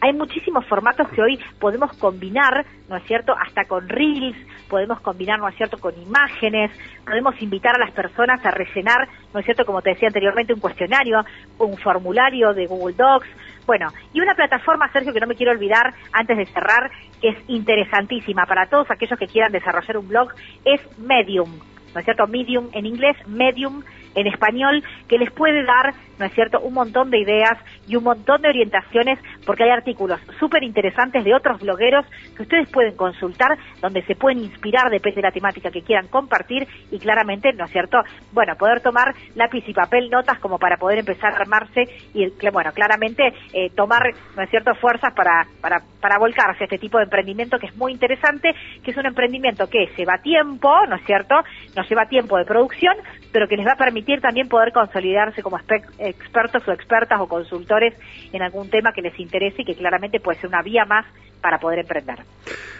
hay 0.00 0.12
muchísimos 0.14 0.64
formatos 0.66 1.08
que 1.10 1.20
hoy 1.20 1.38
podemos 1.60 1.92
combinar, 1.98 2.64
¿no 2.88 2.96
es 2.96 3.04
cierto? 3.04 3.34
Hasta 3.38 3.64
con 3.66 3.88
reels, 3.88 4.36
podemos 4.68 5.00
combinar, 5.00 5.38
¿no 5.38 5.48
es 5.48 5.56
cierto?, 5.56 5.78
con 5.78 5.92
imágenes, 6.00 6.70
podemos 7.04 7.40
invitar 7.42 7.74
a 7.76 7.78
las 7.78 7.90
personas 7.90 8.44
a 8.44 8.50
rellenar, 8.50 9.08
¿no 9.34 9.40
es 9.40 9.44
cierto?, 9.44 9.66
como 9.66 9.82
te 9.82 9.90
decía 9.90 10.08
anteriormente, 10.08 10.54
un 10.54 10.60
cuestionario, 10.60 11.24
un 11.58 11.76
formulario 11.76 12.54
de 12.54 12.66
Google 12.66 12.94
Docs, 12.96 13.28
bueno, 13.66 13.88
y 14.14 14.20
una 14.20 14.34
plataforma, 14.34 14.90
Sergio, 14.92 15.12
que 15.12 15.20
no 15.20 15.26
me 15.26 15.36
quiero 15.36 15.52
olvidar 15.52 15.92
antes 16.12 16.36
de 16.36 16.46
cerrar, 16.46 16.90
que 17.20 17.28
es 17.28 17.38
interesantísima 17.48 18.46
para 18.46 18.66
todos 18.66 18.90
aquellos 18.90 19.18
que 19.18 19.26
quieran 19.26 19.52
desarrollar 19.52 19.98
un 19.98 20.08
blog, 20.08 20.32
es 20.64 20.80
Medium. 20.98 21.50
¿no 21.94 22.00
es 22.00 22.04
cierto? 22.04 22.26
Medium 22.26 22.68
en 22.72 22.86
inglés, 22.86 23.16
Medium 23.26 23.82
en 24.14 24.26
español, 24.26 24.82
que 25.08 25.18
les 25.18 25.30
puede 25.32 25.64
dar, 25.64 25.94
¿no 26.18 26.26
es 26.26 26.32
cierto?, 26.34 26.60
un 26.60 26.74
montón 26.74 27.10
de 27.10 27.18
ideas 27.18 27.58
y 27.86 27.96
un 27.96 28.04
montón 28.04 28.42
de 28.42 28.48
orientaciones, 28.48 29.18
porque 29.46 29.64
hay 29.64 29.70
artículos 29.70 30.20
súper 30.38 30.62
interesantes 30.62 31.24
de 31.24 31.34
otros 31.34 31.60
blogueros 31.60 32.04
que 32.36 32.42
ustedes 32.42 32.70
pueden 32.70 32.96
consultar, 32.96 33.56
donde 33.80 34.02
se 34.02 34.14
pueden 34.14 34.38
inspirar, 34.38 34.90
depende 34.90 35.16
de 35.16 35.22
la 35.22 35.32
temática 35.32 35.70
que 35.70 35.82
quieran 35.82 36.08
compartir, 36.08 36.66
y 36.90 36.98
claramente, 36.98 37.52
¿no 37.52 37.64
es 37.64 37.70
cierto?, 37.70 37.98
bueno, 38.32 38.54
poder 38.56 38.80
tomar 38.80 39.14
lápiz 39.34 39.64
y 39.66 39.72
papel, 39.72 40.10
notas, 40.10 40.38
como 40.38 40.58
para 40.58 40.76
poder 40.76 40.98
empezar 40.98 41.32
a 41.32 41.36
armarse 41.36 41.84
y, 42.14 42.28
bueno, 42.50 42.72
claramente 42.72 43.32
eh, 43.52 43.70
tomar, 43.74 44.02
¿no 44.36 44.42
es 44.42 44.50
cierto?, 44.50 44.74
fuerzas 44.74 45.12
para, 45.14 45.46
para, 45.60 45.80
para 46.00 46.18
volcarse 46.18 46.64
a 46.64 46.66
este 46.66 46.78
tipo 46.78 46.98
de 46.98 47.04
emprendimiento 47.04 47.58
que 47.58 47.66
es 47.66 47.76
muy 47.76 47.92
interesante, 47.92 48.54
que 48.82 48.90
es 48.90 48.96
un 48.96 49.06
emprendimiento 49.06 49.68
que 49.68 49.88
lleva 49.96 50.18
tiempo, 50.18 50.70
¿no 50.88 50.96
es 50.96 51.04
cierto?, 51.04 51.36
nos 51.76 51.88
lleva 51.88 52.06
tiempo 52.06 52.36
de 52.36 52.44
producción, 52.44 52.96
pero 53.32 53.48
que 53.48 53.56
les 53.56 53.66
va 53.66 53.72
a 53.72 53.76
permitir 53.76 54.01
también 54.20 54.48
poder 54.48 54.72
consolidarse 54.72 55.42
como 55.42 55.58
expertos 55.98 56.66
o 56.66 56.72
expertas 56.72 57.20
o 57.20 57.28
consultores 57.28 57.94
en 58.32 58.42
algún 58.42 58.68
tema 58.70 58.92
que 58.92 59.02
les 59.02 59.18
interese 59.18 59.62
y 59.62 59.64
que 59.64 59.74
claramente 59.74 60.20
puede 60.20 60.40
ser 60.40 60.48
una 60.48 60.62
vía 60.62 60.84
más 60.84 61.06
para 61.42 61.58
poder 61.58 61.80
emprender. 61.80 62.20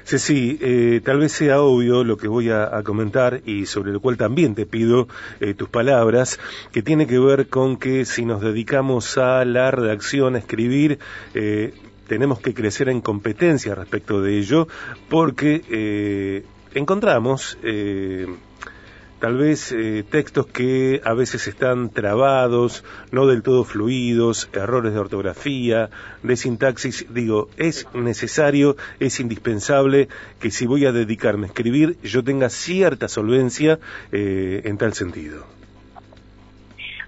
Sí, 0.05 0.19
sí, 0.19 0.59
eh, 0.61 1.00
tal 1.05 1.19
vez 1.19 1.33
sea 1.33 1.61
obvio 1.61 2.05
lo 2.05 2.17
que 2.17 2.29
voy 2.29 2.50
a, 2.50 2.83
comentar 2.85 3.41
y 3.45 3.67
sobre 3.67 3.93
lo 3.93 4.00
cual 4.00 4.17
también 4.17 4.55
te 4.55 4.67
pido 4.67 5.09
eh, 5.41 5.55
tus 5.55 5.69
palabras, 5.69 6.41
que 6.73 6.83
tiene 6.83 7.07
que 7.07 7.19
ver 7.19 7.49
con 7.49 7.76
que 7.76 8.05
si 8.05 8.25
nos 8.25 8.41
dedicamos 8.41 9.19
a 9.19 9.45
la 9.45 9.71
redacción, 9.71 10.35
a 10.35 10.38
escribir, 10.38 10.99
eh, 11.35 11.75
tenemos 12.09 12.41
que 12.41 12.55
crecer 12.55 12.88
en 12.88 13.00
competencia 13.00 13.75
respecto 13.75 14.21
de 14.21 14.38
ello, 14.38 14.69
porque 15.09 16.45
encontramos 16.75 17.59
tal 19.23 19.37
vez 19.37 19.71
eh, 19.71 20.02
textos 20.02 20.49
que 20.49 21.00
a 21.05 21.14
veces 21.14 21.47
están 21.47 21.91
trabados, 21.91 22.85
no 23.12 23.29
del 23.29 23.45
todo 23.45 23.62
fluidos, 23.62 24.50
errores 24.52 24.95
de 24.95 24.99
ortografía, 24.99 25.91
de 26.25 26.35
sintaxis. 26.35 27.07
Digo, 27.14 27.47
es 27.57 27.87
necesario, 27.95 28.75
es 28.99 29.21
indispensable 29.21 30.09
que 30.41 30.50
si 30.50 30.67
voy 30.67 30.87
a 30.87 30.91
dedicarme 30.91 31.45
a 31.45 31.50
escribir, 31.50 31.99
yo 32.02 32.25
tenga 32.25 32.49
cierta 32.49 33.07
solvencia 33.07 33.79
eh, 34.11 34.62
en 34.64 34.76
tal 34.76 34.93
sentido. 34.93 35.47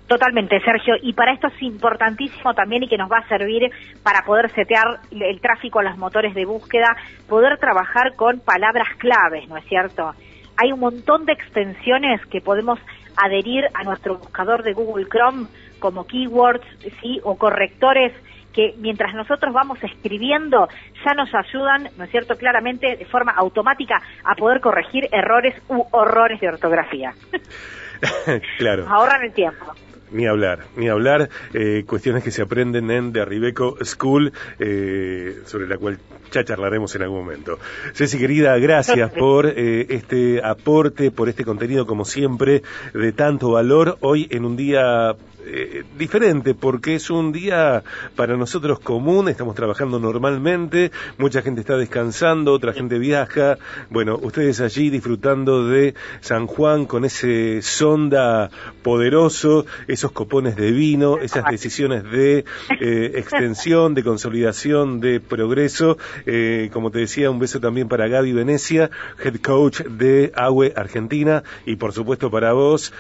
Totalmente, 0.07 0.61
Sergio. 0.61 0.95
Y 1.03 1.15
para 1.15 1.33
esto 1.33 1.49
es 1.49 1.63
importantísimo 1.63 2.55
también 2.55 2.85
y 2.85 2.89
que 2.89 2.97
nos 2.97 3.11
va 3.11 3.19
a 3.19 3.29
servir 3.29 3.73
para 4.05 4.23
poder 4.25 4.53
setear 4.53 5.01
el 5.11 5.41
tráfico 5.41 5.81
a 5.81 5.83
los 5.83 5.99
motores 5.99 6.33
de 6.33 6.45
búsqueda, 6.45 6.97
poder 7.29 7.59
trabajar 7.59 8.15
con 8.15 8.39
palabras 8.39 8.87
claves, 8.99 9.49
¿no 9.49 9.57
es 9.57 9.65
cierto? 9.65 10.15
Hay 10.57 10.73
un 10.73 10.81
montón 10.81 11.27
de 11.27 11.33
extensiones 11.33 12.25
que 12.27 12.41
podemos 12.41 12.79
adherir 13.17 13.65
a 13.75 13.85
nuestro 13.85 14.19
buscador 14.19 14.63
de 14.63 14.73
Google 14.73 15.07
Chrome 15.07 15.47
como 15.79 16.07
keywords, 16.07 16.67
sí, 17.01 17.21
o 17.25 17.37
correctores 17.37 18.13
que 18.53 18.75
mientras 18.79 19.13
nosotros 19.15 19.53
vamos 19.53 19.83
escribiendo 19.83 20.69
ya 21.05 21.15
nos 21.15 21.29
ayudan, 21.35 21.89
¿no 21.99 22.05
es 22.05 22.11
cierto?, 22.11 22.37
claramente 22.37 22.97
de 22.97 23.05
forma 23.05 23.33
automática 23.33 24.01
a 24.25 24.35
poder 24.37 24.61
corregir 24.61 25.09
errores 25.11 25.55
u 25.69 25.85
horrores 25.91 26.41
de 26.41 26.49
ortografía. 26.49 27.13
claro. 28.59 28.87
Ahorran 28.89 29.25
el 29.25 29.33
tiempo. 29.33 29.75
Ni 30.11 30.27
hablar, 30.27 30.67
ni 30.77 30.89
hablar, 30.89 31.29
eh, 31.53 31.85
cuestiones 31.87 32.23
que 32.23 32.31
se 32.31 32.43
aprenden 32.43 32.91
en 32.91 33.13
The 33.13 33.25
Ribeco 33.25 33.77
School, 33.85 34.33
eh, 34.59 35.41
sobre 35.47 35.67
la 35.67 35.77
cual 35.77 35.99
ya 36.31 36.45
charlaremos 36.45 36.95
en 36.95 37.03
algún 37.03 37.21
momento. 37.21 37.59
Ceci, 37.95 38.19
querida, 38.19 38.57
gracias 38.59 39.11
por 39.19 39.47
eh, 39.47 39.87
este 39.91 40.41
aporte, 40.45 41.11
por 41.11 41.29
este 41.29 41.45
contenido, 41.45 41.87
como 41.87 42.05
siempre, 42.05 42.63
de 42.93 43.13
tanto 43.13 43.51
valor, 43.51 43.99
hoy 44.01 44.29
en 44.31 44.45
un 44.45 44.57
día 44.57 45.17
eh, 45.47 45.85
diferente 45.99 46.55
porque 46.55 46.95
es 46.95 47.11
un 47.11 47.33
día 47.33 47.83
para 48.17 48.37
nosotros 48.37 48.81
común, 48.81 49.29
estamos 49.29 49.55
trabajando 49.55 49.99
normalmente, 49.99 50.91
mucha 51.19 51.43
gente 51.43 51.61
está 51.61 51.77
descansando, 51.77 52.53
otra 52.53 52.73
gente 52.73 52.99
viaja, 52.99 53.59
bueno, 53.91 54.19
ustedes 54.21 54.61
allí 54.61 54.91
disfrutando 54.91 55.67
de 55.67 55.95
San 56.21 56.47
Juan 56.47 56.87
con 56.87 57.05
ese 57.05 57.61
sonda 57.63 58.51
poderoso, 58.83 59.67
esos 59.87 60.13
copones 60.13 60.57
de 60.57 60.73
vino, 60.73 61.19
esas 61.19 61.45
decisiones 61.51 62.05
de 62.05 62.45
eh, 62.81 63.13
extensión, 63.17 63.95
de 63.95 64.03
consolidación, 64.03 65.01
de 65.01 65.21
progreso, 65.21 65.99
eh, 66.27 66.71
como 66.73 66.91
te 66.91 67.01
decía, 67.01 67.31
un 67.31 67.39
beso 67.39 67.61
también 67.61 67.89
para 67.89 68.09
Gaby 68.09 68.33
Venecia, 68.33 68.91
head 69.23 69.37
coach 69.37 69.83
de 69.83 70.33
AWE 70.35 70.73
Argentina, 70.75 71.43
y 71.67 71.77
por 71.77 71.93
supuesto 71.93 72.31
para 72.31 72.53
vos, 72.53 72.93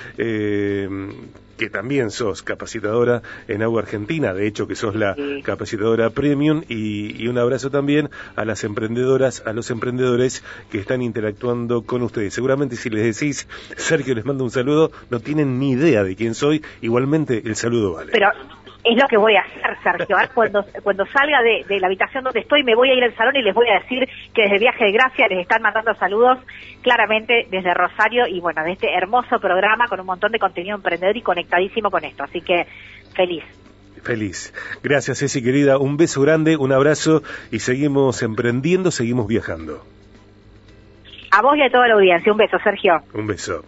que 1.56 1.70
también 1.70 2.10
sos 2.10 2.42
capacitadora 2.42 3.22
en 3.48 3.62
Agua 3.62 3.82
Argentina, 3.82 4.34
de 4.34 4.46
hecho 4.46 4.66
que 4.66 4.74
sos 4.74 4.94
la 4.94 5.16
capacitadora 5.42 6.10
premium 6.10 6.62
y, 6.68 7.26
un 7.28 7.38
abrazo 7.38 7.70
también 7.70 8.10
a 8.36 8.44
las 8.44 8.64
emprendedoras, 8.64 9.42
a 9.46 9.52
los 9.52 9.70
emprendedores 9.70 10.44
que 10.70 10.78
están 10.78 11.02
interactuando 11.02 11.82
con 11.82 12.02
ustedes. 12.02 12.34
Seguramente 12.34 12.76
si 12.76 12.90
les 12.90 13.18
decís, 13.18 13.48
Sergio 13.76 14.14
les 14.14 14.24
mando 14.24 14.44
un 14.44 14.50
saludo, 14.50 14.92
no 15.10 15.20
tienen 15.20 15.58
ni 15.58 15.72
idea 15.72 16.04
de 16.04 16.16
quién 16.16 16.34
soy, 16.34 16.62
igualmente 16.80 17.42
el 17.44 17.56
saludo 17.56 17.94
vale 17.94 18.12
es 18.84 18.96
lo 18.96 19.08
que 19.08 19.16
voy 19.16 19.34
a 19.34 19.40
hacer, 19.40 19.76
Sergio. 19.82 20.16
Cuando, 20.34 20.64
cuando 20.82 21.06
salga 21.06 21.42
de, 21.42 21.80
la 21.80 21.86
habitación 21.86 22.24
donde 22.24 22.40
estoy, 22.40 22.62
me 22.62 22.74
voy 22.74 22.90
a 22.90 22.94
ir 22.94 23.02
al 23.02 23.16
salón 23.16 23.34
y 23.36 23.42
les 23.42 23.54
voy 23.54 23.68
a 23.68 23.80
decir 23.80 24.06
que 24.34 24.42
desde 24.42 24.58
Viaje 24.58 24.84
de 24.84 24.92
Gracia 24.92 25.26
les 25.28 25.40
están 25.40 25.62
mandando 25.62 25.94
saludos 25.94 26.38
claramente 26.82 27.46
desde 27.50 27.72
Rosario 27.72 28.26
y 28.26 28.40
bueno, 28.40 28.62
de 28.62 28.72
este 28.72 28.94
hermoso 28.94 29.40
programa 29.40 29.88
con 29.88 30.00
un 30.00 30.06
montón 30.06 30.32
de 30.32 30.38
contenido 30.38 30.76
emprendedor 30.76 31.16
y 31.16 31.22
conectadísimo 31.22 31.90
con 31.90 32.04
esto. 32.04 32.24
Así 32.24 32.40
que 32.42 32.66
feliz. 33.14 33.44
Feliz. 34.02 34.52
Gracias, 34.82 35.18
Ceci, 35.18 35.42
querida. 35.42 35.78
Un 35.78 35.96
beso 35.96 36.20
grande, 36.20 36.56
un 36.56 36.72
abrazo 36.72 37.22
y 37.50 37.60
seguimos 37.60 38.22
emprendiendo, 38.22 38.90
seguimos 38.90 39.26
viajando. 39.26 39.82
A 41.36 41.42
vos 41.42 41.56
y 41.56 41.62
a 41.62 41.68
toda 41.68 41.88
la 41.88 41.94
audiencia. 41.94 42.30
Un 42.30 42.38
beso, 42.38 42.58
Sergio. 42.62 43.02
Un 43.12 43.26
beso. 43.26 43.64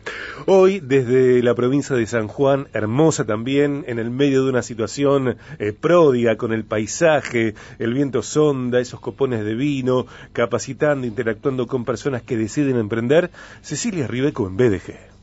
Hoy, 0.46 0.78
desde 0.78 1.42
la 1.42 1.52
provincia 1.56 1.96
de 1.96 2.06
San 2.06 2.28
Juan, 2.28 2.68
hermosa 2.72 3.24
también, 3.26 3.84
en 3.88 3.98
el 3.98 4.12
medio 4.12 4.44
de 4.44 4.50
una 4.50 4.62
situación 4.62 5.36
eh, 5.58 5.72
pródiga 5.72 6.36
con 6.36 6.52
el 6.52 6.64
paisaje, 6.64 7.54
el 7.80 7.92
viento 7.92 8.22
sonda, 8.22 8.78
esos 8.78 9.00
copones 9.00 9.44
de 9.44 9.56
vino, 9.56 10.06
capacitando, 10.32 11.08
interactuando 11.08 11.66
con 11.66 11.84
personas 11.84 12.22
que 12.22 12.36
deciden 12.36 12.76
emprender, 12.76 13.30
Cecilia 13.62 14.06
Ribeco 14.06 14.46
en 14.46 14.56
BDG. 14.56 15.15